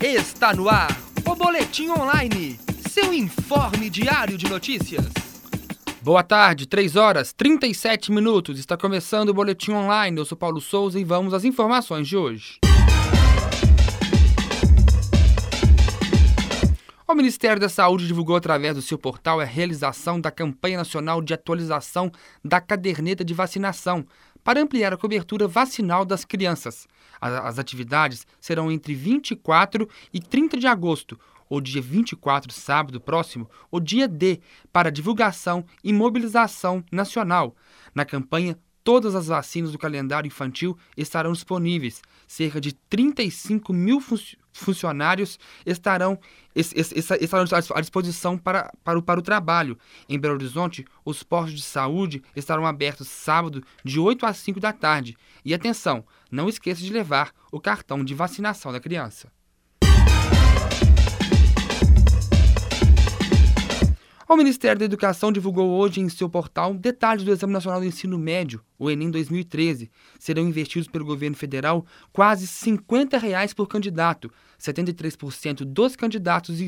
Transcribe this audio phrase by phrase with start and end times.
[0.00, 2.56] Está no ar o Boletim Online,
[2.88, 5.04] seu informe diário de notícias.
[6.00, 8.60] Boa tarde, 3 horas 37 minutos.
[8.60, 10.16] Está começando o Boletim Online.
[10.16, 12.60] Eu sou Paulo Souza e vamos às informações de hoje.
[17.08, 21.34] O Ministério da Saúde divulgou através do seu portal a realização da campanha nacional de
[21.34, 22.12] atualização
[22.44, 24.06] da caderneta de vacinação
[24.42, 26.86] para ampliar a cobertura vacinal das crianças.
[27.20, 31.18] As atividades serão entre 24 e 30 de agosto,
[31.48, 34.40] ou dia 24, sábado próximo, o dia D,
[34.72, 37.56] para divulgação e mobilização nacional.
[37.94, 42.00] Na campanha Todas as vacinas do calendário infantil estarão disponíveis.
[42.26, 44.00] Cerca de 35 mil
[44.52, 46.18] funcionários estarão,
[46.54, 49.78] estarão à disposição para, para, o, para o trabalho.
[50.08, 54.72] Em Belo Horizonte, os postos de saúde estarão abertos sábado, de 8 às 5 da
[54.72, 55.16] tarde.
[55.44, 59.30] E atenção, não esqueça de levar o cartão de vacinação da criança.
[64.28, 68.18] O Ministério da Educação divulgou hoje em seu portal detalhes do Exame Nacional do Ensino
[68.18, 69.90] Médio, o Enem 2013.
[70.18, 74.30] Serão investidos pelo governo federal quase 50 reais por candidato.
[74.58, 76.58] 73% dos candidatos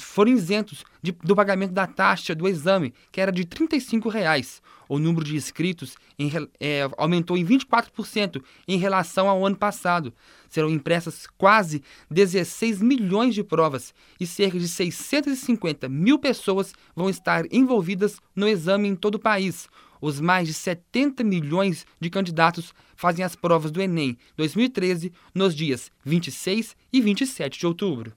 [0.00, 4.62] foram isentos de, do pagamento da taxa do exame, que era de 35 reais.
[4.88, 10.14] O número de inscritos em, é, aumentou em 24% em relação ao ano passado.
[10.48, 17.44] Serão impressas quase 16 milhões de provas e cerca de 650 mil pessoas vão estar
[17.52, 19.68] envolvidas no exame em todo o país.
[20.00, 25.90] Os mais de 70 milhões de candidatos fazem as provas do Enem 2013 nos dias
[26.04, 28.12] 26 e 27 de outubro.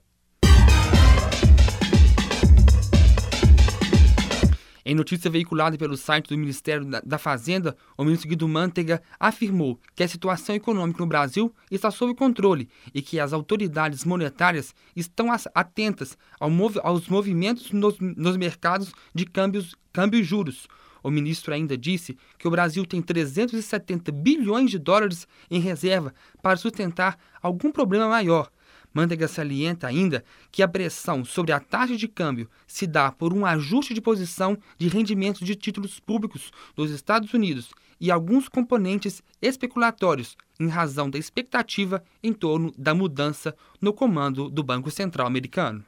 [4.90, 10.02] Em notícia veiculada pelo site do Ministério da Fazenda, o ministro Guido Mantega afirmou que
[10.02, 16.18] a situação econômica no Brasil está sob controle e que as autoridades monetárias estão atentas
[16.82, 20.66] aos movimentos nos, mercados de câmbios, câmbio e juros.
[21.04, 26.12] O ministro ainda disse que o Brasil tem 370 bilhões de dólares em reserva
[26.42, 28.50] para sustentar algum problema maior
[28.92, 33.46] Manteiga salienta ainda que a pressão sobre a taxa de câmbio se dá por um
[33.46, 40.36] ajuste de posição de rendimentos de títulos públicos dos Estados Unidos e alguns componentes especulatórios
[40.58, 45.84] em razão da expectativa em torno da mudança no comando do Banco Central americano.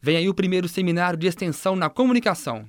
[0.00, 2.66] Vem aí o primeiro seminário de extensão na comunicação.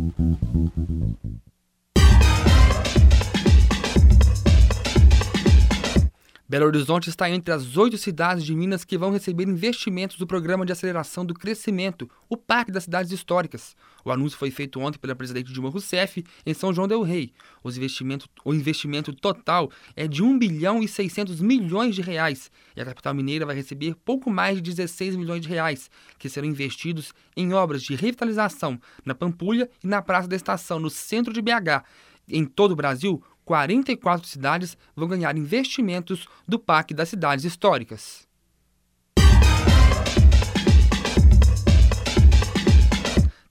[6.53, 10.67] Belo Horizonte está entre as oito cidades de Minas que vão receber investimentos do Programa
[10.67, 13.75] de Aceleração do Crescimento, o Parque das Cidades Históricas.
[14.05, 17.33] O anúncio foi feito ontem pela presidente Dilma Rousseff em São João del Rei.
[17.65, 23.15] O investimento total é de 1 bilhão e 600 milhões de reais e a capital
[23.15, 27.83] mineira vai receber pouco mais de 16 milhões de reais, que serão investidos em obras
[27.83, 31.83] de revitalização na Pampulha e na Praça da Estação, no centro de BH.
[32.29, 38.27] Em todo o Brasil, 44 cidades vão ganhar investimentos do PAC das Cidades Históricas.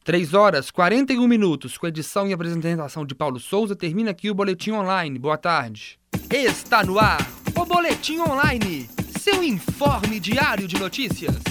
[0.03, 4.71] Três horas 41 minutos, com edição e apresentação de Paulo Souza, termina aqui o Boletim
[4.71, 5.19] Online.
[5.19, 5.99] Boa tarde.
[6.31, 7.21] Está no ar
[7.55, 8.89] o Boletim Online,
[9.19, 11.50] seu informe diário de notícias.